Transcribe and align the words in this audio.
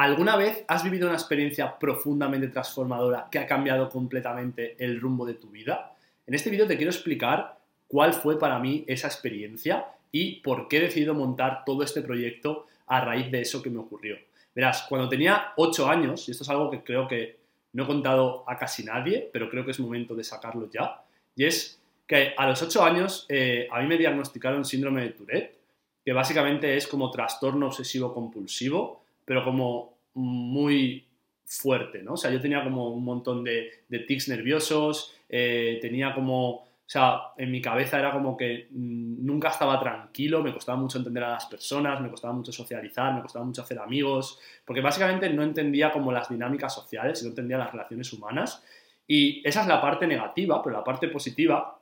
¿Alguna 0.00 0.34
vez 0.34 0.64
has 0.66 0.82
vivido 0.82 1.08
una 1.08 1.16
experiencia 1.18 1.78
profundamente 1.78 2.48
transformadora 2.48 3.28
que 3.30 3.38
ha 3.38 3.46
cambiado 3.46 3.90
completamente 3.90 4.74
el 4.82 4.98
rumbo 4.98 5.26
de 5.26 5.34
tu 5.34 5.50
vida? 5.50 5.94
En 6.26 6.32
este 6.32 6.48
vídeo 6.48 6.66
te 6.66 6.78
quiero 6.78 6.90
explicar 6.90 7.58
cuál 7.86 8.14
fue 8.14 8.38
para 8.38 8.58
mí 8.58 8.82
esa 8.86 9.08
experiencia 9.08 9.88
y 10.10 10.36
por 10.36 10.68
qué 10.68 10.78
he 10.78 10.80
decidido 10.84 11.12
montar 11.12 11.64
todo 11.66 11.82
este 11.82 12.00
proyecto 12.00 12.66
a 12.86 13.02
raíz 13.02 13.30
de 13.30 13.42
eso 13.42 13.60
que 13.60 13.68
me 13.68 13.78
ocurrió. 13.78 14.16
Verás, 14.54 14.86
cuando 14.88 15.06
tenía 15.06 15.52
8 15.56 15.90
años, 15.90 16.26
y 16.26 16.30
esto 16.30 16.44
es 16.44 16.48
algo 16.48 16.70
que 16.70 16.82
creo 16.82 17.06
que 17.06 17.36
no 17.74 17.84
he 17.84 17.86
contado 17.86 18.44
a 18.48 18.56
casi 18.56 18.82
nadie, 18.82 19.28
pero 19.30 19.50
creo 19.50 19.66
que 19.66 19.72
es 19.72 19.80
momento 19.80 20.14
de 20.14 20.24
sacarlo 20.24 20.70
ya, 20.70 21.02
y 21.36 21.44
es 21.44 21.78
que 22.06 22.32
a 22.38 22.46
los 22.46 22.62
8 22.62 22.82
años 22.82 23.26
eh, 23.28 23.68
a 23.70 23.82
mí 23.82 23.86
me 23.86 23.98
diagnosticaron 23.98 24.64
síndrome 24.64 25.02
de 25.02 25.10
Tourette, 25.10 25.58
que 26.02 26.14
básicamente 26.14 26.74
es 26.74 26.86
como 26.86 27.10
trastorno 27.10 27.66
obsesivo 27.66 28.14
compulsivo, 28.14 29.00
pero 29.30 29.44
como 29.44 30.00
muy 30.14 31.06
fuerte, 31.44 32.02
¿no? 32.02 32.14
O 32.14 32.16
sea, 32.16 32.32
yo 32.32 32.40
tenía 32.40 32.64
como 32.64 32.88
un 32.88 33.04
montón 33.04 33.44
de, 33.44 33.70
tics 33.88 34.26
nerviosos, 34.26 35.14
eh, 35.28 35.78
tenía 35.80 36.12
como, 36.12 36.50
o 36.50 36.66
sea, 36.84 37.20
en 37.36 37.52
mi 37.52 37.62
cabeza 37.62 38.00
era 38.00 38.10
como 38.10 38.36
que 38.36 38.66
mm, 38.72 39.24
nunca 39.24 39.50
estaba 39.50 39.78
tranquilo, 39.78 40.42
me 40.42 40.52
costaba 40.52 40.78
mucho 40.78 40.98
entender 40.98 41.22
a 41.22 41.30
las 41.30 41.46
personas, 41.46 42.00
me 42.00 42.10
costaba 42.10 42.32
mucho 42.32 42.50
socializar, 42.50 43.14
me 43.14 43.22
costaba 43.22 43.44
mucho 43.44 43.62
hacer 43.62 43.78
amigos, 43.78 44.40
porque 44.64 44.80
básicamente 44.80 45.30
no 45.30 45.44
entendía 45.44 45.92
como 45.92 46.10
las 46.10 46.28
dinámicas 46.28 46.74
sociales, 46.74 47.22
no 47.22 47.28
entendía 47.28 47.56
las 47.56 47.70
relaciones 47.70 48.12
humanas. 48.12 48.64
Y 49.06 49.46
esa 49.46 49.60
es 49.60 49.68
la 49.68 49.80
parte 49.80 50.08
negativa, 50.08 50.60
pero 50.60 50.74
la 50.74 50.82
parte 50.82 51.06
positiva 51.06 51.78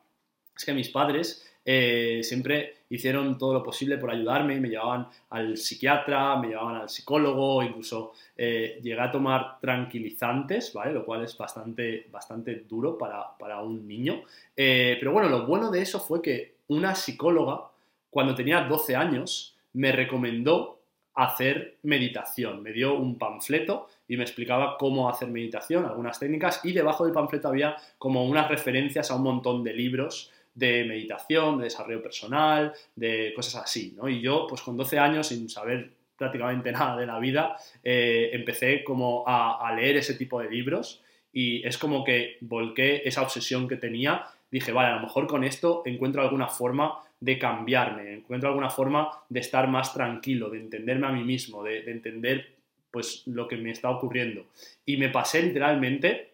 es 0.54 0.66
que 0.66 0.74
mis 0.74 0.90
padres 0.90 1.50
eh, 1.70 2.22
siempre 2.22 2.76
hicieron 2.88 3.36
todo 3.36 3.52
lo 3.52 3.62
posible 3.62 3.98
por 3.98 4.10
ayudarme, 4.10 4.58
me 4.58 4.70
llevaban 4.70 5.06
al 5.28 5.58
psiquiatra, 5.58 6.36
me 6.36 6.48
llevaban 6.48 6.76
al 6.76 6.88
psicólogo, 6.88 7.62
incluso 7.62 8.14
eh, 8.34 8.80
llegué 8.82 8.98
a 8.98 9.10
tomar 9.10 9.60
tranquilizantes, 9.60 10.72
¿vale? 10.72 10.94
Lo 10.94 11.04
cual 11.04 11.24
es 11.24 11.36
bastante, 11.36 12.06
bastante 12.10 12.64
duro 12.66 12.96
para, 12.96 13.60
un 13.60 13.86
niño. 13.86 14.22
Eh, 14.56 14.96
pero 14.98 15.12
bueno, 15.12 15.28
lo 15.28 15.46
bueno 15.46 15.70
de 15.70 15.82
eso 15.82 16.00
fue 16.00 16.22
que 16.22 16.54
una 16.68 16.94
psicóloga, 16.94 17.64
cuando 18.08 18.34
tenía 18.34 18.62
12 18.62 18.96
años, 18.96 19.54
me 19.74 19.92
recomendó 19.92 20.78
hacer 21.16 21.76
meditación. 21.82 22.62
Me 22.62 22.72
dio 22.72 22.94
un 22.94 23.18
panfleto 23.18 23.88
y 24.08 24.16
me 24.16 24.22
explicaba 24.22 24.78
cómo 24.78 25.10
hacer 25.10 25.28
meditación, 25.28 25.84
algunas 25.84 26.18
técnicas, 26.18 26.64
y 26.64 26.72
debajo 26.72 27.04
del 27.04 27.12
panfleto 27.12 27.48
había 27.48 27.76
como 27.98 28.24
unas 28.24 28.48
referencias 28.48 29.10
a 29.10 29.16
un 29.16 29.24
montón 29.24 29.62
de 29.62 29.74
libros 29.74 30.32
de 30.54 30.84
meditación, 30.84 31.58
de 31.58 31.64
desarrollo 31.64 32.02
personal, 32.02 32.72
de 32.96 33.32
cosas 33.34 33.62
así, 33.62 33.94
¿no? 33.96 34.08
Y 34.08 34.20
yo, 34.20 34.46
pues 34.48 34.62
con 34.62 34.76
12 34.76 34.98
años, 34.98 35.28
sin 35.28 35.48
saber 35.48 35.90
prácticamente 36.16 36.72
nada 36.72 36.96
de 36.96 37.06
la 37.06 37.18
vida, 37.18 37.56
eh, 37.82 38.30
empecé 38.32 38.84
como 38.84 39.24
a, 39.26 39.72
leer 39.74 39.96
ese 39.98 40.14
tipo 40.14 40.40
de 40.40 40.50
libros 40.50 41.02
y 41.32 41.66
es 41.66 41.78
como 41.78 42.04
que 42.04 42.38
volqué 42.40 43.02
esa 43.04 43.22
obsesión 43.22 43.68
que 43.68 43.76
tenía, 43.76 44.26
dije, 44.50 44.72
vale, 44.72 44.90
a 44.90 44.96
lo 44.96 45.02
mejor 45.02 45.26
con 45.26 45.44
esto 45.44 45.82
encuentro 45.86 46.22
alguna 46.22 46.48
forma 46.48 47.02
de 47.20 47.38
cambiarme, 47.38 48.14
encuentro 48.14 48.48
alguna 48.48 48.70
forma 48.70 49.10
de 49.28 49.40
estar 49.40 49.68
más 49.68 49.92
tranquilo, 49.92 50.50
de 50.50 50.58
entenderme 50.58 51.06
a 51.06 51.12
mí 51.12 51.24
mismo, 51.24 51.62
de, 51.62 51.82
de 51.82 51.92
entender 51.92 52.58
pues 52.90 53.22
lo 53.26 53.46
que 53.46 53.56
me 53.56 53.70
está 53.70 53.90
ocurriendo. 53.90 54.46
Y 54.86 54.96
me 54.96 55.10
pasé 55.10 55.42
literalmente 55.42 56.32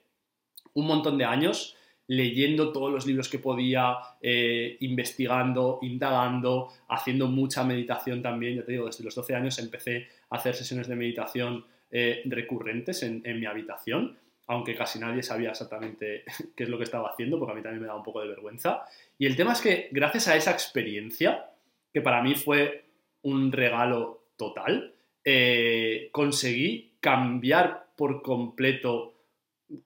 un 0.75 0.87
montón 0.87 1.19
de 1.19 1.25
años 1.25 1.77
leyendo 2.07 2.73
todos 2.73 2.93
los 2.93 3.07
libros 3.07 3.29
que 3.29 3.39
podía, 3.39 3.97
eh, 4.21 4.77
investigando, 4.81 5.79
indagando, 5.83 6.69
haciendo 6.89 7.29
mucha 7.29 7.65
meditación 7.65 8.23
también. 8.23 8.57
Ya 8.57 8.65
te 8.65 8.73
digo, 8.73 8.87
desde 8.87 9.05
los 9.05 9.15
12 9.15 9.35
años 9.35 9.59
empecé 9.59 10.09
a 10.31 10.37
hacer 10.37 10.55
sesiones 10.55 10.89
de 10.89 10.97
meditación 10.97 11.65
eh, 11.91 12.23
recurrentes 12.27 13.03
en, 13.03 13.23
mi 13.25 13.47
habitación, 13.47 14.19
aunque 14.47 14.75
casi 14.75 14.99
nadie 14.99 15.23
sabía 15.23 15.51
exactamente 15.51 16.25
qué 16.57 16.65
es 16.65 16.69
lo 16.69 16.77
que 16.77 16.85
estaba 16.85 17.11
haciendo, 17.11 17.39
porque 17.39 17.53
a 17.53 17.55
mí 17.55 17.63
también 17.63 17.81
me 17.81 17.87
daba 17.87 17.99
un 17.99 18.05
poco 18.05 18.21
de 18.21 18.29
vergüenza. 18.29 18.83
Y 19.19 19.27
el 19.27 19.37
tema 19.37 19.53
es 19.53 19.61
que 19.61 19.89
gracias 19.91 20.29
a 20.29 20.37
esa 20.37 20.51
experiencia, 20.51 21.51
que 21.93 22.01
para 22.01 22.23
mí 22.23 22.35
fue 22.35 22.85
un 23.23 23.53
regalo 23.53 24.25
total, 24.37 24.93
eh, 25.25 26.11
conseguí 26.13 26.93
cambiar 27.01 27.87
por 27.97 28.23
completo 28.23 29.14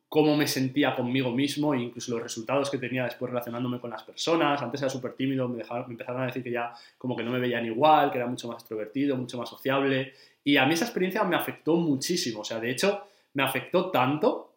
cómo 0.09 0.37
me 0.37 0.47
sentía 0.47 0.95
conmigo 0.95 1.31
mismo 1.31 1.75
e 1.75 1.81
incluso 1.81 2.13
los 2.13 2.23
resultados 2.23 2.71
que 2.71 2.79
tenía 2.79 3.05
después 3.05 3.31
relacionándome 3.31 3.81
con 3.81 3.91
las 3.91 4.03
personas. 4.03 4.61
Antes 4.61 4.83
era 4.83 4.91
súper 4.91 5.13
tímido, 5.13 5.49
me, 5.49 5.63
empezaron 5.63 6.23
a 6.23 6.27
decir 6.27 6.43
que 6.43 6.51
ya 6.51 6.73
como 6.97 7.17
que 7.17 7.23
no 7.23 7.31
me 7.31 7.39
veían 7.39 7.65
igual, 7.67 8.11
que 8.11 8.19
era 8.19 8.27
mucho 8.27 8.49
más 8.49 8.59
extrovertido, 8.59 9.17
mucho 9.17 9.39
más 9.39 9.49
sociable. 9.49 10.15
Y 10.45 10.57
a 10.57 10.67
mí 10.67 10.75
esa 10.75 10.85
experiencia 10.85 11.23
me 11.25 11.37
afectó 11.37 11.77
muchísimo. 11.77 12.41
O 12.41 12.45
sea, 12.45 12.59
de 12.59 12.71
hecho, 12.71 13.07
me 13.35 13.43
afectó 13.43 13.91
tanto 13.91 14.55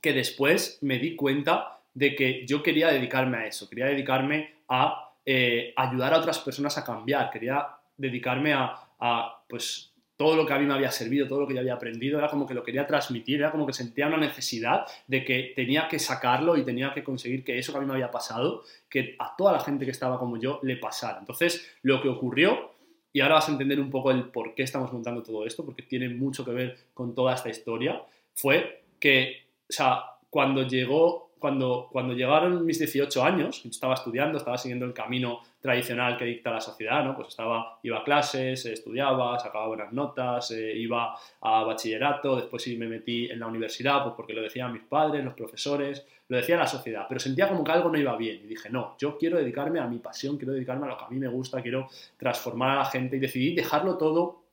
que 0.00 0.12
después 0.12 0.78
me 0.82 0.98
di 0.98 1.16
cuenta 1.16 1.80
de 1.94 2.14
que 2.14 2.46
yo 2.46 2.62
quería 2.62 2.88
dedicarme 2.88 3.38
a 3.38 3.46
eso, 3.46 3.68
quería 3.68 3.86
dedicarme 3.86 4.54
a 4.68 5.14
eh, 5.24 5.72
ayudar 5.76 6.14
a 6.14 6.18
otras 6.18 6.38
personas 6.40 6.76
a 6.78 6.84
cambiar, 6.84 7.30
quería 7.30 7.68
dedicarme 7.96 8.54
a 8.54 9.42
pues, 9.48 9.91
todo 10.22 10.36
lo 10.36 10.46
que 10.46 10.52
a 10.52 10.58
mí 10.60 10.66
me 10.66 10.74
había 10.74 10.92
servido, 10.92 11.26
todo 11.26 11.40
lo 11.40 11.48
que 11.48 11.54
yo 11.54 11.58
había 11.58 11.74
aprendido, 11.74 12.16
era 12.16 12.28
como 12.28 12.46
que 12.46 12.54
lo 12.54 12.62
quería 12.62 12.86
transmitir, 12.86 13.40
era 13.40 13.50
como 13.50 13.66
que 13.66 13.72
sentía 13.72 14.06
una 14.06 14.18
necesidad 14.18 14.86
de 15.08 15.24
que 15.24 15.52
tenía 15.56 15.88
que 15.88 15.98
sacarlo 15.98 16.56
y 16.56 16.62
tenía 16.62 16.94
que 16.94 17.02
conseguir 17.02 17.42
que 17.42 17.58
eso 17.58 17.72
que 17.72 17.78
a 17.78 17.80
mí 17.80 17.88
me 17.88 17.94
había 17.94 18.12
pasado, 18.12 18.62
que 18.88 19.16
a 19.18 19.34
toda 19.36 19.50
la 19.50 19.58
gente 19.58 19.84
que 19.84 19.90
estaba 19.90 20.20
como 20.20 20.36
yo 20.36 20.60
le 20.62 20.76
pasara. 20.76 21.18
Entonces, 21.18 21.68
lo 21.82 22.00
que 22.00 22.08
ocurrió, 22.08 22.70
y 23.12 23.18
ahora 23.18 23.34
vas 23.34 23.48
a 23.48 23.50
entender 23.50 23.80
un 23.80 23.90
poco 23.90 24.12
el 24.12 24.26
por 24.26 24.54
qué 24.54 24.62
estamos 24.62 24.92
montando 24.92 25.24
todo 25.24 25.44
esto, 25.44 25.64
porque 25.64 25.82
tiene 25.82 26.08
mucho 26.08 26.44
que 26.44 26.52
ver 26.52 26.78
con 26.94 27.16
toda 27.16 27.34
esta 27.34 27.48
historia, 27.48 28.00
fue 28.32 28.84
que, 29.00 29.42
o 29.68 29.72
sea, 29.72 30.04
cuando 30.30 30.68
llegó 30.68 31.31
cuando, 31.42 31.88
cuando 31.90 32.14
llegaron 32.14 32.64
mis 32.64 32.78
18 32.78 33.24
años, 33.24 33.66
estaba 33.66 33.94
estudiando, 33.94 34.38
estaba 34.38 34.56
siguiendo 34.56 34.86
el 34.86 34.94
camino 34.94 35.40
tradicional 35.60 36.16
que 36.16 36.24
dicta 36.24 36.52
la 36.52 36.60
sociedad, 36.60 37.04
¿no? 37.04 37.16
Pues 37.16 37.28
estaba, 37.28 37.80
iba 37.82 37.98
a 37.98 38.04
clases, 38.04 38.64
estudiaba, 38.64 39.36
sacaba 39.40 39.66
buenas 39.66 39.92
notas, 39.92 40.52
eh, 40.52 40.72
iba 40.76 41.18
a 41.40 41.64
bachillerato, 41.64 42.36
después 42.36 42.62
sí 42.62 42.76
me 42.76 42.86
metí 42.86 43.28
en 43.28 43.40
la 43.40 43.48
universidad, 43.48 44.04
pues 44.04 44.14
porque 44.16 44.32
lo 44.32 44.40
decían 44.40 44.72
mis 44.72 44.84
padres, 44.84 45.24
los 45.24 45.34
profesores, 45.34 46.06
lo 46.28 46.36
decía 46.36 46.56
la 46.56 46.66
sociedad, 46.68 47.06
pero 47.08 47.18
sentía 47.18 47.48
como 47.48 47.64
que 47.64 47.72
algo 47.72 47.90
no 47.90 47.98
iba 47.98 48.16
bien 48.16 48.40
y 48.44 48.46
dije, 48.46 48.70
no, 48.70 48.96
yo 48.96 49.18
quiero 49.18 49.36
dedicarme 49.36 49.80
a 49.80 49.86
mi 49.88 49.98
pasión, 49.98 50.36
quiero 50.36 50.52
dedicarme 50.52 50.86
a 50.86 50.90
lo 50.90 50.96
que 50.96 51.04
a 51.04 51.08
mí 51.08 51.18
me 51.18 51.28
gusta, 51.28 51.60
quiero 51.60 51.88
transformar 52.16 52.70
a 52.70 52.76
la 52.76 52.84
gente 52.84 53.16
y 53.16 53.18
decidí 53.18 53.52
dejarlo 53.52 53.98
todo 53.98 54.44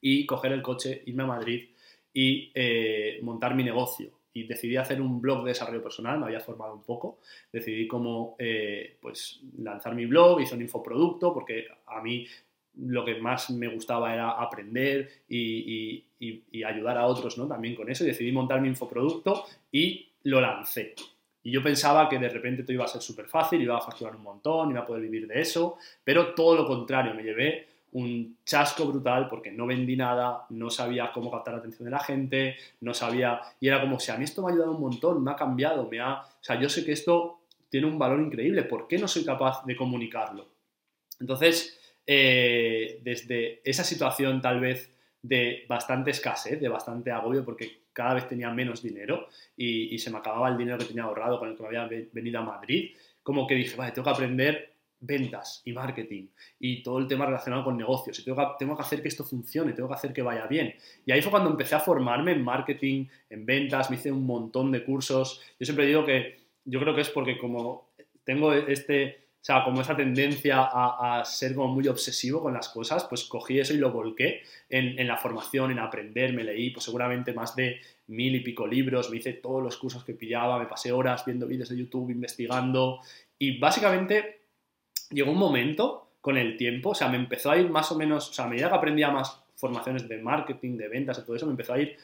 y 0.00 0.24
coger 0.26 0.52
el 0.52 0.62
coche, 0.62 1.02
irme 1.06 1.24
a 1.24 1.26
Madrid 1.26 1.70
y 2.14 2.52
eh, 2.54 3.18
montar 3.22 3.56
mi 3.56 3.64
negocio 3.64 4.19
y 4.32 4.44
decidí 4.44 4.76
hacer 4.76 5.00
un 5.00 5.20
blog 5.20 5.44
de 5.44 5.50
desarrollo 5.50 5.82
personal, 5.82 6.18
me 6.18 6.26
había 6.26 6.40
formado 6.40 6.74
un 6.74 6.82
poco, 6.82 7.18
decidí 7.52 7.86
cómo 7.86 8.36
eh, 8.38 8.96
pues, 9.00 9.40
lanzar 9.58 9.94
mi 9.94 10.06
blog, 10.06 10.40
hice 10.40 10.54
un 10.54 10.62
infoproducto, 10.62 11.34
porque 11.34 11.66
a 11.86 12.00
mí 12.00 12.26
lo 12.76 13.04
que 13.04 13.16
más 13.16 13.50
me 13.50 13.68
gustaba 13.68 14.14
era 14.14 14.30
aprender 14.30 15.24
y, 15.28 16.04
ayudar 16.64 16.98
a 16.98 17.06
otros 17.06 17.38
¿no? 17.38 17.48
también 17.48 17.74
con 17.74 17.90
eso, 17.90 18.04
decidí 18.04 18.30
montar 18.30 18.60
mi 18.60 18.68
infoproducto 18.68 19.44
y 19.72 20.08
lo 20.24 20.40
lancé. 20.40 20.94
Y 21.42 21.50
yo 21.50 21.62
pensaba 21.62 22.08
que 22.08 22.18
de 22.18 22.28
repente 22.28 22.62
todo 22.62 22.74
iba 22.74 22.84
a 22.84 22.88
ser 22.88 23.00
súper 23.00 23.26
fácil, 23.26 23.62
iba 23.62 23.76
a 23.76 23.80
facturar 23.80 24.14
un 24.14 24.22
montón, 24.22 24.70
iba 24.70 24.80
a 24.80 24.86
poder 24.86 25.02
vivir 25.02 25.26
de 25.26 25.40
eso, 25.40 25.78
pero 26.04 26.34
todo 26.34 26.54
lo 26.54 26.66
contrario, 26.66 27.14
me 27.14 27.22
llevé 27.22 27.69
un 27.92 28.38
chasco 28.44 28.86
brutal 28.86 29.28
porque 29.28 29.50
no 29.50 29.66
vendí 29.66 29.96
nada, 29.96 30.46
no 30.50 30.70
sabía 30.70 31.10
cómo 31.12 31.30
captar 31.30 31.54
la 31.54 31.60
atención 31.60 31.84
de 31.86 31.90
la 31.90 31.98
gente, 31.98 32.56
no 32.80 32.94
sabía, 32.94 33.40
y 33.58 33.68
era 33.68 33.80
como, 33.80 33.98
si 33.98 34.12
a 34.12 34.16
mí 34.16 34.24
esto 34.24 34.42
me 34.42 34.50
ha 34.50 34.54
ayudado 34.54 34.72
un 34.72 34.80
montón, 34.80 35.22
me 35.22 35.30
ha 35.30 35.36
cambiado, 35.36 35.88
me 35.90 36.00
ha, 36.00 36.20
o 36.20 36.42
sea, 36.42 36.60
yo 36.60 36.68
sé 36.68 36.84
que 36.84 36.92
esto 36.92 37.40
tiene 37.68 37.86
un 37.86 37.98
valor 37.98 38.20
increíble, 38.20 38.62
¿por 38.62 38.86
qué 38.86 38.98
no 38.98 39.08
soy 39.08 39.24
capaz 39.24 39.64
de 39.64 39.76
comunicarlo? 39.76 40.48
Entonces, 41.18 41.78
eh, 42.06 43.00
desde 43.02 43.60
esa 43.64 43.84
situación 43.84 44.40
tal 44.40 44.60
vez 44.60 44.92
de 45.22 45.64
bastante 45.68 46.10
escasez, 46.10 46.60
de 46.60 46.68
bastante 46.68 47.10
agobio, 47.10 47.44
porque 47.44 47.82
cada 47.92 48.14
vez 48.14 48.28
tenía 48.28 48.50
menos 48.50 48.82
dinero 48.82 49.28
y, 49.56 49.94
y 49.94 49.98
se 49.98 50.10
me 50.10 50.18
acababa 50.18 50.48
el 50.48 50.56
dinero 50.56 50.78
que 50.78 50.86
tenía 50.86 51.02
ahorrado 51.04 51.38
con 51.38 51.48
el 51.48 51.56
que 51.56 51.62
me 51.62 51.68
había 51.68 51.88
venido 52.12 52.40
a 52.40 52.42
Madrid, 52.42 52.94
como 53.22 53.46
que 53.46 53.54
dije, 53.54 53.76
vale, 53.76 53.92
tengo 53.92 54.04
que 54.04 54.10
aprender 54.10 54.69
ventas 55.00 55.62
y 55.64 55.72
marketing 55.72 56.26
y 56.58 56.82
todo 56.82 56.98
el 56.98 57.06
tema 57.06 57.26
relacionado 57.26 57.64
con 57.64 57.76
negocios 57.76 58.18
y 58.18 58.24
tengo 58.24 58.36
que, 58.36 58.46
tengo 58.58 58.76
que, 58.76 58.82
hacer 58.82 59.02
que 59.02 59.08
esto 59.08 59.24
funcione, 59.24 59.72
tengo 59.72 59.88
que 59.88 59.94
hacer 59.94 60.12
que 60.12 60.22
vaya 60.22 60.46
bien. 60.46 60.74
Y 61.06 61.12
ahí 61.12 61.22
fue 61.22 61.30
cuando 61.30 61.50
empecé 61.50 61.74
a 61.74 61.80
formarme 61.80 62.32
en 62.32 62.44
marketing, 62.44 63.06
en 63.30 63.46
ventas, 63.46 63.90
me 63.90 63.96
hice 63.96 64.12
un 64.12 64.26
montón 64.26 64.70
de 64.70 64.84
cursos. 64.84 65.40
Yo 65.58 65.64
siempre 65.64 65.86
digo 65.86 66.04
que 66.04 66.40
yo 66.64 66.80
creo 66.80 66.94
que 66.94 67.00
es 67.00 67.08
porque 67.08 67.38
como 67.38 67.90
tengo 68.24 68.52
este, 68.52 69.20
o 69.40 69.44
sea, 69.44 69.64
como 69.64 69.80
esa 69.80 69.96
tendencia 69.96 70.68
a, 70.70 71.24
ser 71.24 71.54
como 71.54 71.68
muy 71.68 71.88
obsesivo 71.88 72.42
con 72.42 72.52
las 72.52 72.68
cosas, 72.68 73.04
pues 73.04 73.24
cogí 73.24 73.58
eso 73.58 73.72
y 73.72 73.78
lo 73.78 73.90
volqué 73.90 74.42
en, 74.68 74.98
en 74.98 75.06
la 75.06 75.16
formación, 75.16 75.70
en 75.70 75.78
aprender, 75.78 76.34
me 76.34 76.44
leí 76.44 76.70
pues 76.70 76.84
seguramente 76.84 77.32
más 77.32 77.56
de 77.56 77.80
mil 78.08 78.34
y 78.34 78.40
pico 78.40 78.66
libros, 78.66 79.10
me 79.10 79.16
hice 79.16 79.32
todos 79.32 79.62
los 79.62 79.78
cursos 79.78 80.04
que 80.04 80.12
pillaba, 80.12 80.58
me 80.58 80.66
pasé 80.66 80.92
horas 80.92 81.24
viendo 81.24 81.46
vídeos 81.46 81.70
de 81.70 81.78
YouTube, 81.78 82.10
investigando 82.10 83.00
y 83.38 83.58
básicamente 83.58 84.39
llegó 85.10 85.32
un 85.32 85.38
momento 85.38 86.08
con 86.20 86.36
el 86.36 86.56
tiempo, 86.56 86.90
o 86.90 86.94
sea, 86.94 87.08
me 87.08 87.16
empezó 87.16 87.50
a 87.50 87.58
ir 87.58 87.68
más 87.70 87.90
o 87.92 87.96
menos, 87.96 88.30
o 88.30 88.32
sea, 88.32 88.44
a 88.44 88.48
medida 88.48 88.68
que 88.68 88.74
aprendía 88.74 89.10
más 89.10 89.42
formaciones 89.56 90.08
de 90.08 90.18
marketing, 90.18 90.76
de 90.76 90.88
ventas, 90.88 91.18
y 91.18 91.22
todo 91.22 91.36
eso, 91.36 91.46
me 91.46 91.52
empezó 91.52 91.74
a 91.74 91.80
ir 91.80 91.96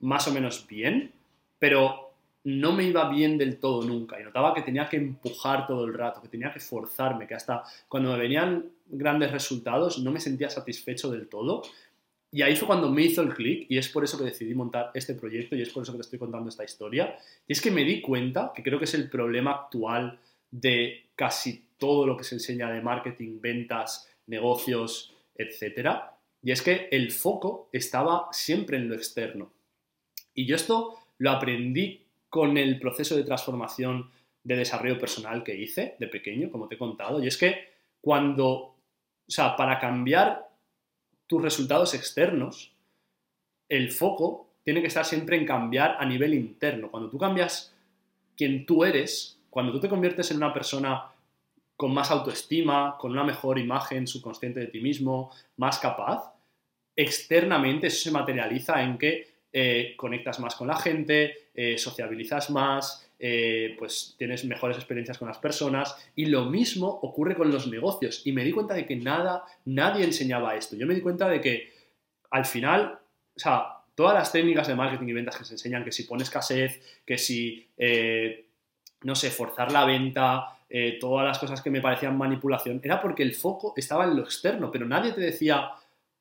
más 0.00 0.26
o 0.28 0.32
menos 0.32 0.66
bien, 0.66 1.12
pero 1.58 2.04
no 2.44 2.72
me 2.72 2.84
iba 2.84 3.08
bien 3.08 3.38
del 3.38 3.58
todo 3.58 3.82
nunca 3.82 4.20
y 4.20 4.24
notaba 4.24 4.52
que 4.52 4.60
tenía 4.60 4.88
que 4.88 4.98
empujar 4.98 5.66
todo 5.66 5.86
el 5.86 5.94
rato, 5.94 6.20
que 6.20 6.28
tenía 6.28 6.52
que 6.52 6.60
forzarme, 6.60 7.26
que 7.26 7.34
hasta 7.34 7.64
cuando 7.88 8.12
me 8.12 8.18
venían 8.18 8.66
grandes 8.86 9.32
resultados 9.32 9.98
no 9.98 10.12
me 10.12 10.20
sentía 10.20 10.50
satisfecho 10.50 11.10
del 11.10 11.28
todo. 11.28 11.62
Y 12.30 12.42
ahí 12.42 12.56
fue 12.56 12.66
cuando 12.66 12.90
me 12.90 13.02
hizo 13.02 13.22
el 13.22 13.32
clic 13.32 13.66
y 13.70 13.78
es 13.78 13.88
por 13.88 14.04
eso 14.04 14.18
que 14.18 14.24
decidí 14.24 14.54
montar 14.54 14.90
este 14.92 15.14
proyecto 15.14 15.56
y 15.56 15.62
es 15.62 15.70
por 15.70 15.84
eso 15.84 15.92
que 15.92 15.98
te 15.98 16.02
estoy 16.02 16.18
contando 16.18 16.48
esta 16.48 16.64
historia. 16.64 17.16
Y 17.46 17.52
es 17.52 17.62
que 17.62 17.70
me 17.70 17.84
di 17.84 18.02
cuenta, 18.02 18.52
que 18.54 18.62
creo 18.62 18.78
que 18.78 18.84
es 18.84 18.94
el 18.94 19.08
problema 19.08 19.52
actual 19.52 20.18
de 20.54 21.06
casi 21.16 21.66
todo 21.78 22.06
lo 22.06 22.16
que 22.16 22.22
se 22.22 22.36
enseña 22.36 22.70
de 22.70 22.80
marketing, 22.80 23.40
ventas, 23.40 24.08
negocios, 24.28 25.12
etc. 25.34 25.88
Y 26.42 26.52
es 26.52 26.62
que 26.62 26.88
el 26.92 27.10
foco 27.10 27.68
estaba 27.72 28.28
siempre 28.30 28.76
en 28.76 28.88
lo 28.88 28.94
externo. 28.94 29.52
Y 30.32 30.46
yo 30.46 30.54
esto 30.54 30.94
lo 31.18 31.30
aprendí 31.30 32.06
con 32.28 32.56
el 32.56 32.78
proceso 32.78 33.16
de 33.16 33.24
transformación 33.24 34.10
de 34.44 34.56
desarrollo 34.56 34.98
personal 34.98 35.42
que 35.42 35.56
hice 35.56 35.96
de 35.98 36.06
pequeño, 36.06 36.50
como 36.50 36.68
te 36.68 36.76
he 36.76 36.78
contado. 36.78 37.22
Y 37.22 37.26
es 37.26 37.36
que 37.36 37.68
cuando, 38.00 38.48
o 38.48 38.76
sea, 39.26 39.56
para 39.56 39.80
cambiar 39.80 40.48
tus 41.26 41.42
resultados 41.42 41.94
externos, 41.94 42.72
el 43.68 43.90
foco 43.90 44.50
tiene 44.62 44.82
que 44.82 44.88
estar 44.88 45.04
siempre 45.04 45.36
en 45.36 45.46
cambiar 45.46 45.96
a 45.98 46.04
nivel 46.04 46.32
interno. 46.32 46.92
Cuando 46.92 47.10
tú 47.10 47.18
cambias 47.18 47.74
quien 48.36 48.66
tú 48.66 48.84
eres, 48.84 49.40
cuando 49.54 49.70
tú 49.70 49.78
te 49.78 49.88
conviertes 49.88 50.32
en 50.32 50.38
una 50.38 50.52
persona 50.52 51.12
con 51.76 51.94
más 51.94 52.10
autoestima, 52.10 52.96
con 52.98 53.12
una 53.12 53.22
mejor 53.22 53.56
imagen 53.56 54.08
subconsciente 54.08 54.58
de 54.58 54.66
ti 54.66 54.80
mismo, 54.80 55.30
más 55.58 55.78
capaz, 55.78 56.32
externamente 56.96 57.86
eso 57.86 58.02
se 58.02 58.10
materializa 58.10 58.82
en 58.82 58.98
que 58.98 59.28
eh, 59.52 59.94
conectas 59.96 60.40
más 60.40 60.56
con 60.56 60.66
la 60.66 60.74
gente, 60.74 61.50
eh, 61.54 61.78
sociabilizas 61.78 62.50
más, 62.50 63.08
eh, 63.20 63.76
pues 63.78 64.16
tienes 64.18 64.44
mejores 64.44 64.76
experiencias 64.76 65.18
con 65.18 65.28
las 65.28 65.38
personas 65.38 65.96
y 66.16 66.26
lo 66.26 66.46
mismo 66.46 66.88
ocurre 66.88 67.36
con 67.36 67.52
los 67.52 67.68
negocios 67.68 68.26
y 68.26 68.32
me 68.32 68.42
di 68.42 68.50
cuenta 68.50 68.74
de 68.74 68.86
que 68.86 68.96
nada, 68.96 69.44
nadie 69.66 70.04
enseñaba 70.04 70.56
esto. 70.56 70.74
Yo 70.74 70.84
me 70.84 70.96
di 70.96 71.00
cuenta 71.00 71.28
de 71.28 71.40
que 71.40 71.72
al 72.30 72.44
final, 72.44 72.98
o 73.36 73.38
sea, 73.38 73.68
todas 73.94 74.14
las 74.14 74.32
técnicas 74.32 74.66
de 74.66 74.74
marketing 74.74 75.06
y 75.06 75.12
ventas 75.12 75.36
que 75.36 75.44
se 75.44 75.54
enseñan, 75.54 75.84
que 75.84 75.92
si 75.92 76.02
pones 76.02 76.26
escasez, 76.26 76.80
que 77.06 77.18
si, 77.18 77.68
no 79.04 79.14
sé, 79.14 79.30
forzar 79.30 79.70
la 79.70 79.84
venta, 79.84 80.58
todas 81.00 81.24
las 81.24 81.38
cosas 81.38 81.62
que 81.62 81.70
me 81.70 81.80
parecían 81.80 82.18
manipulación, 82.18 82.80
era 82.82 83.00
porque 83.00 83.22
el 83.22 83.34
foco 83.34 83.74
estaba 83.76 84.04
en 84.04 84.16
lo 84.16 84.22
externo, 84.22 84.72
pero 84.72 84.86
nadie 84.86 85.12
te 85.12 85.20
decía, 85.20 85.70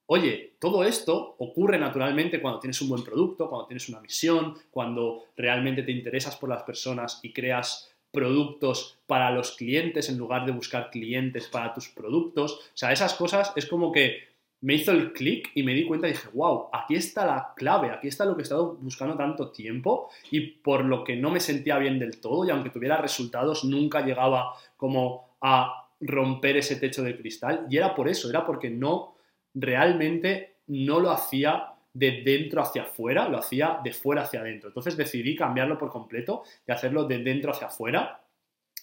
Oye, 0.06 0.56
todo 0.60 0.84
esto 0.84 1.36
ocurre 1.40 1.80
naturalmente 1.80 2.42
cuando 2.42 2.60
tienes 2.60 2.82
un 2.82 2.90
buen 2.90 3.04
producto, 3.04 3.50
cuando 3.50 3.68
tienes 3.68 3.88
una 3.88 4.02
misión, 4.02 4.56
cuando 4.70 5.24
realmente 5.38 5.84
te 5.84 5.92
interesas 5.94 6.36
por 6.36 6.50
las 6.50 6.64
personas 6.64 7.20
y 7.24 7.32
creas 7.32 7.90
productos 8.12 8.98
para 9.08 9.32
los 9.32 9.54
clientes 9.54 10.10
en 10.10 10.18
lugar 10.18 10.46
de 10.46 10.52
buscar 10.52 10.92
clientes 10.92 11.48
para 11.48 11.74
tus 11.74 11.88
productos. 11.90 12.54
O 12.54 12.78
sea, 12.78 12.92
esas 12.92 13.14
cosas 13.14 13.54
es 13.56 13.66
como 13.66 13.92
que 13.92 14.33
me 14.64 14.76
hizo 14.76 14.94
el 14.94 15.12
clic 15.12 15.52
y 15.56 15.64
me 15.64 15.74
di 15.74 15.86
cuenta 15.86 16.08
y 16.08 16.12
dije, 16.12 16.30
wow, 16.34 16.70
aquí 16.72 16.96
está 16.96 17.26
la 17.26 17.54
clave, 17.54 17.92
aquí 17.92 18.08
está 18.08 18.24
lo 18.24 18.34
que 18.34 18.42
he 18.42 18.44
estado 18.44 18.78
buscando 18.80 19.18
tanto 19.18 19.52
tiempo 19.52 20.10
y 20.32 20.40
por 20.40 20.86
lo 20.86 21.04
que 21.04 21.18
no 21.18 21.32
me 21.32 21.42
sentía 21.42 21.78
bien 21.78 22.00
del 22.00 22.22
todo 22.22 22.46
y 22.46 22.50
aunque 22.50 22.70
tuviera 22.70 22.96
resultados 22.96 23.66
nunca 23.66 24.06
llegaba 24.06 24.54
como 24.78 25.36
a 25.42 25.90
romper 26.00 26.56
ese 26.56 26.78
techo 26.78 27.04
de 27.04 27.18
cristal 27.18 27.68
y 27.70 27.76
era 27.76 27.94
por 27.94 28.08
eso, 28.08 28.30
era 28.30 28.46
porque 28.46 28.70
no 28.70 29.16
realmente 29.54 30.56
no 30.68 31.02
lo 31.02 31.12
hacía 31.12 31.74
de 31.94 32.22
dentro 32.24 32.62
hacia 32.62 32.84
afuera, 32.84 33.28
lo 33.28 33.40
hacía 33.40 33.82
de 33.84 33.92
fuera 33.92 34.22
hacia 34.22 34.40
adentro. 34.40 34.70
Entonces 34.70 34.96
decidí 34.96 35.36
cambiarlo 35.36 35.78
por 35.78 35.92
completo 35.92 36.44
y 36.66 36.72
hacerlo 36.72 37.04
de 37.04 37.18
dentro 37.18 37.52
hacia 37.52 37.68
afuera. 37.68 38.24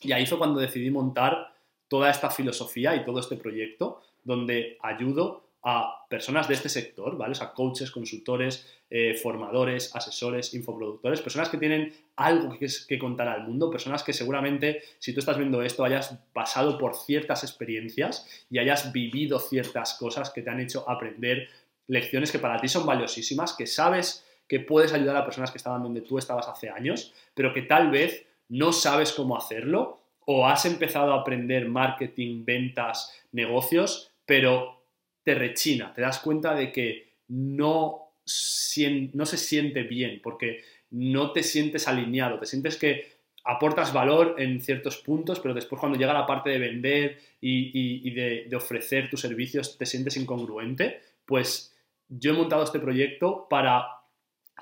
Y 0.03 0.13
ahí 0.13 0.27
fue 0.27 0.37
cuando 0.37 0.61
decidí 0.61 0.91
montar 0.91 1.55
toda 1.89 2.11
esta 2.11 2.29
filosofía 2.29 2.95
y 2.97 3.05
todo 3.05 3.19
este 3.19 3.37
proyecto 3.37 4.03
donde 4.23 4.77
ayudo 4.83 5.50
a 5.63 6.07
personas 6.09 6.49
de 6.49 6.55
este 6.55 6.69
sector, 6.69 7.17
¿vale? 7.17 7.33
O 7.33 7.35
sea, 7.35 7.53
coaches, 7.53 7.91
consultores, 7.91 8.67
eh, 8.89 9.15
formadores, 9.15 9.95
asesores, 9.95 10.55
infoproductores, 10.55 11.21
personas 11.21 11.49
que 11.51 11.59
tienen 11.59 11.93
algo 12.17 12.59
que, 12.59 12.67
que, 12.89 12.99
contar 12.99 13.29
al 13.29 13.47
mundo, 13.47 13.71
personas 13.71 14.03
que 14.03 14.13
seguramente, 14.13 14.83
si 14.99 15.13
tú 15.13 15.21
estás 15.21 15.37
viendo 15.37 15.63
esto, 15.63 15.85
hayas 15.85 16.19
pasado 16.33 16.79
por 16.79 16.97
ciertas 16.97 17.45
experiencias 17.45 18.27
y 18.51 18.59
hayas 18.59 18.93
vivido 18.93 19.39
ciertas 19.39 19.95
cosas 19.95 20.31
que 20.31 20.43
te 20.43 20.51
han 20.51 20.61
hecho 20.61 20.89
aprender 20.89 21.49
lecciones 21.87 22.33
que 22.33 22.39
para 22.39 22.61
ti 22.61 22.69
son 22.69 22.87
valiosísimas, 22.87 23.53
que 23.53 23.67
sabes 23.67 24.25
que 24.49 24.61
puedes 24.61 24.93
ayudar 24.93 25.17
a 25.17 25.25
personas 25.25 25.51
que 25.51 25.59
estaban 25.59 25.83
donde 25.83 26.01
tú 26.01 26.19
estabas 26.19 26.49
hace 26.49 26.71
años, 26.71 27.13
pero 27.35 27.53
que 27.53 27.63
tal 27.63 27.91
vez 27.91 28.27
no 28.49 28.73
sabes 28.73 29.13
cómo 29.13 29.37
hacerlo 29.37 30.01
o 30.25 30.47
has 30.47 30.65
empezado 30.65 31.13
a 31.13 31.21
aprender 31.21 31.69
marketing, 31.69 32.45
ventas, 32.45 33.13
negocios, 33.33 34.11
pero 34.27 34.80
te 35.23 35.35
rechina, 35.35 35.93
te 35.95 36.03
das 36.03 36.19
cuenta 36.21 36.55
de 36.55 36.73
que 36.73 37.15
no, 37.29 38.13
se 38.25 39.37
siente 39.37 39.83
bien, 39.83 40.21
porque 40.23 40.63
no 40.91 41.33
te 41.33 41.43
sientes 41.43 41.87
alineado, 41.89 42.39
te 42.39 42.47
sientes 42.47 42.77
que 42.77 43.21
aportas 43.45 43.93
valor 43.93 44.37
en 44.39 44.61
ciertos 44.61 44.99
puntos, 44.99 45.41
pero 45.41 45.55
después 45.55 45.79
cuando 45.81 45.99
llega 45.99 46.13
la 46.13 46.27
parte 46.27 46.51
de 46.51 46.59
vender 46.59 47.19
y, 47.41 48.11
de, 48.11 48.47
de, 48.49 48.57
ofrecer 48.57 49.09
tus 49.09 49.21
servicios 49.21 49.79
te 49.79 49.87
sientes 49.87 50.17
incongruente, 50.17 51.01
pues 51.25 51.75
yo 52.09 52.33
he 52.33 52.37
montado 52.37 52.65
este 52.65 52.81
proyecto 52.81 53.47
para 53.49 53.87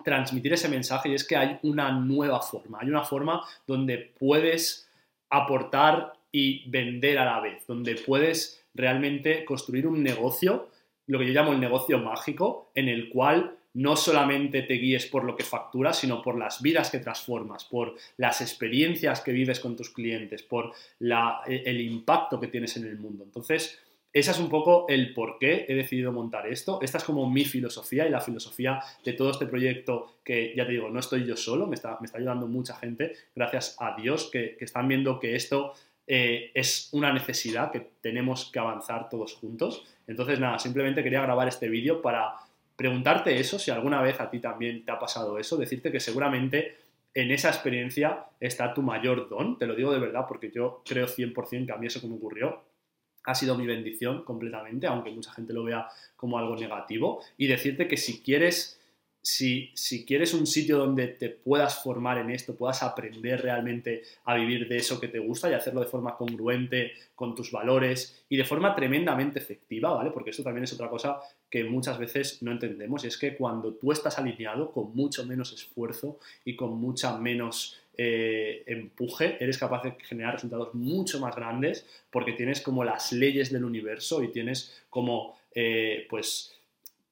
transmitir 0.05 0.53
ese 0.53 0.69
mensaje 0.69 1.09
y 1.09 1.15
es 1.15 1.27
que 1.27 1.37
hay 1.37 1.59
una 1.63 1.91
nueva 1.91 2.41
forma, 2.41 2.79
hay 2.81 2.89
una 2.89 3.03
forma 3.03 3.45
donde 3.67 3.99
puedes 4.19 4.89
aportar 5.31 6.13
y 6.31 6.69
vender 6.69 7.19
a 7.19 7.25
la 7.25 7.41
vez, 7.41 7.67
donde 7.67 7.95
puedes 7.95 8.65
realmente 8.79 9.45
construir 9.45 9.87
un 9.87 10.03
negocio, 10.03 10.69
lo 11.07 11.19
que 11.19 11.27
yo 11.27 11.33
llamo 11.33 11.53
el 11.53 11.61
negocio 11.61 11.99
mágico, 11.99 12.71
en 12.75 12.89
el 12.89 13.11
cual 13.11 13.57
no 13.75 13.97
solamente 13.97 14.63
te 14.63 14.75
guíes 14.75 15.07
por 15.07 15.25
lo 15.25 15.37
que 15.37 15.45
facturas, 15.45 15.99
sino 15.99 16.23
por 16.23 16.39
las 16.39 16.63
vidas 16.63 16.91
que 16.91 16.99
transformas, 16.99 17.65
por 17.65 17.97
las 18.17 18.41
experiencias 18.41 19.21
que 19.21 19.33
vives 19.33 19.61
con 19.61 19.77
tus 19.77 19.91
clientes, 19.91 20.43
por 20.43 20.73
e, 21.01 21.63
el 21.67 21.81
impacto 21.81 22.41
que 22.41 22.49
tienes 22.49 22.77
en 22.77 22.87
el 22.87 22.99
mundo. 22.99 23.25
Entonces, 23.25 23.79
ese 24.13 24.31
es 24.31 24.39
un 24.39 24.49
poco 24.49 24.87
el 24.89 25.13
por 25.13 25.39
qué 25.39 25.67
he 25.69 25.75
decidido 25.75 26.13
montar 26.13 26.47
esto. 26.47 26.81
Esta 26.81 26.99
es 26.99 27.05
como 27.05 27.29
mi 27.29 27.45
filosofía 27.45 28.07
y 28.07 28.11
la 28.11 28.21
filosofía 28.21 28.81
de 29.05 29.13
todo 29.13 29.31
este 29.31 29.47
proyecto 29.47 30.19
que, 30.25 30.55
ya 30.57 30.67
te 30.67 30.73
digo, 30.73 30.89
no 30.89 30.99
estoy 30.99 31.27
yo 31.27 31.37
solo, 31.37 31.67
me 31.67 31.75
está, 31.75 31.99
me 32.01 32.07
está 32.07 32.19
ayudando 32.19 32.47
mucha 32.47 32.75
gente, 32.77 33.13
gracias 33.35 33.77
a 33.79 33.95
Dios, 34.01 34.31
que, 34.33 34.57
que 34.57 34.65
están 34.65 34.89
viendo 34.89 35.21
que 35.21 35.37
esto 35.37 35.75
eh, 36.11 36.51
es 36.55 36.89
una 36.93 37.13
necesidad 37.13 37.71
que 37.71 37.81
tenemos 38.01 38.51
que 38.51 38.59
avanzar 38.59 39.11
todos 39.11 39.35
juntos. 39.35 39.85
Entonces, 40.07 40.41
nada, 40.41 40.59
simplemente 40.59 41.03
quería 41.03 41.21
grabar 41.21 41.47
este 41.47 41.69
vídeo 41.69 42.01
para 42.01 42.35
preguntarte 42.77 43.39
eso, 43.39 43.59
si 43.59 43.71
alguna 43.71 44.01
vez 44.01 44.19
a 44.21 44.31
ti 44.31 44.39
también 44.39 44.85
te 44.85 44.91
ha 44.91 44.99
pasado 44.99 45.39
eso, 45.39 45.59
decirte 45.59 45.93
que 45.93 46.01
seguramente 46.01 46.77
en 47.13 47.31
esa 47.31 47.49
experiencia 47.49 48.25
está 48.41 48.73
tu 48.73 48.83
mayor 48.83 49.29
don, 49.29 49.59
te 49.59 49.67
lo 49.67 49.75
digo 49.75 49.93
de 49.93 49.99
verdad 49.99 50.25
porque 50.29 50.51
yo 50.51 50.83
creo 50.87 51.07
100% 51.07 51.67
que 51.67 51.73
a 51.73 51.77
mí 51.77 51.87
eso 51.87 52.01
que 52.01 52.07
me 52.07 52.15
ocurrió 52.15 52.63
ha 53.25 53.35
sido 53.35 53.59
mi 53.59 53.67
bendición 53.67 54.25
completamente, 54.25 54.87
aunque 54.87 55.11
mucha 55.11 55.33
gente 55.33 55.53
lo 55.53 55.65
vea 55.65 55.89
como 56.17 56.39
algo 56.39 56.57
negativo, 56.57 57.21
y 57.37 57.49
decirte 57.49 57.87
que 57.87 57.99
si 57.99 58.23
quieres 58.23 58.78
si, 59.29 60.05
quieres 60.07 60.33
un 60.33 60.47
sitio 60.47 60.79
donde 60.79 61.09
te 61.09 61.29
puedas 61.29 61.83
formar 61.83 62.17
en 62.17 62.31
esto, 62.31 62.57
puedas 62.57 62.83
aprender 62.83 63.43
realmente 63.43 64.03
a 64.25 64.35
vivir 64.35 64.67
de 64.69 64.79
eso 64.79 64.99
que 64.99 65.09
te 65.09 65.19
gusta 65.19 65.51
y 65.51 65.53
hacerlo 65.53 65.81
de 65.81 65.87
forma 65.87 66.17
congruente 66.17 66.93
con 67.15 67.35
tus 67.35 67.53
valores 67.53 68.25
y 68.31 68.39
de 68.39 68.45
forma 68.45 68.75
tremendamente 68.75 69.39
efectiva, 69.39 69.93
¿vale? 69.93 70.13
Porque 70.13 70.31
esto 70.31 70.43
también 70.43 70.65
es 70.65 70.73
otra 70.73 70.89
cosa 70.89 71.21
que 71.51 71.65
muchas 71.65 71.99
veces 71.99 72.43
no 72.43 72.53
entendemos 72.53 73.05
y 73.05 73.09
es 73.09 73.19
que 73.19 73.37
cuando 73.37 73.75
tú 73.75 73.93
estás 73.93 74.19
alineado 74.19 74.73
con 74.73 74.95
mucho 74.97 75.27
menos 75.27 75.53
esfuerzo 75.53 76.19
y 76.45 76.57
con 76.57 76.81
mucha 76.81 77.19
menos 77.19 77.79
eh, 77.99 78.63
empuje, 78.67 79.37
eres 79.41 79.59
capaz 79.59 79.83
de 79.83 79.95
generar 80.01 80.35
resultados 80.35 80.75
mucho 80.75 81.21
más 81.21 81.37
grandes 81.37 81.87
porque 82.11 82.33
tienes 82.33 82.63
como 82.63 82.83
las 82.83 83.13
leyes 83.13 83.53
del 83.53 83.65
universo 83.65 84.23
y 84.23 84.33
tienes 84.33 84.83
como, 84.89 85.37
eh, 85.55 86.07
pues, 86.09 86.58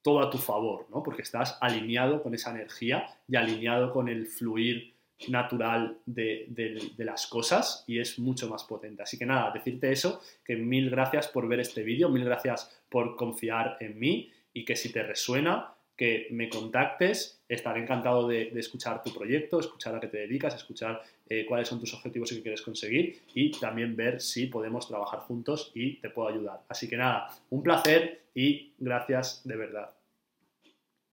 todo 0.07 0.21
a 0.21 0.31
tu 0.31 0.39
favor, 0.39 0.87
¿no? 0.89 1.03
Porque 1.03 1.23
estás 1.23 1.59
alineado 1.61 2.23
con 2.23 2.33
esa 2.33 2.53
energía 2.53 3.09
y 3.27 3.35
alineado 3.35 3.93
con 3.93 4.09
el 4.09 4.29
fluir 4.29 4.95
natural 5.27 5.99
de, 6.07 6.93
las 6.99 7.27
cosas 7.27 7.83
y 7.89 7.99
es 7.99 8.17
mucho 8.21 8.49
más 8.49 8.63
potente. 8.63 9.03
Así 9.03 9.19
que 9.19 9.27
nada, 9.27 9.51
decirte 9.51 9.91
eso, 9.91 10.21
que 10.45 10.55
mil 10.55 10.91
gracias 10.91 11.27
por 11.27 11.49
ver 11.49 11.59
este 11.59 11.83
vídeo, 11.83 12.09
mil 12.09 12.25
gracias 12.25 12.81
por 12.89 13.17
confiar 13.17 13.79
en 13.81 13.99
mí 13.99 14.31
y 14.53 14.65
que 14.65 14.77
si 14.77 14.93
te 14.93 15.03
resuena, 15.03 15.75
que 15.97 16.29
me 16.31 16.49
contactes, 16.49 17.43
estaré 17.49 17.83
encantado 17.83 18.29
de, 18.29 18.53
escuchar 18.55 19.03
tu 19.03 19.13
proyecto, 19.13 19.59
escuchar 19.59 19.97
a 19.97 19.99
qué 19.99 20.07
te 20.07 20.19
dedicas, 20.19 20.55
escuchar 20.55 21.03
eh, 21.29 21.45
cuáles 21.47 21.67
son 21.67 21.81
tus 21.81 21.93
objetivos 21.95 22.31
y 22.31 22.37
qué 22.37 22.43
quieres 22.43 22.63
conseguir 22.63 23.23
y 23.35 23.51
también 23.51 23.97
ver 23.97 24.21
si 24.21 24.47
podemos 24.47 24.87
trabajar 24.87 25.19
juntos 25.19 25.73
y 25.75 25.95
te 25.95 26.11
puedo 26.11 26.29
ayudar. 26.29 26.63
Así 26.69 26.89
que 26.89 26.97
nada, 26.97 27.29
un 27.51 27.65
placer 27.65 28.21
y 28.37 28.71
gracias 28.79 29.41
de 29.45 29.57
verdad. 29.57 29.96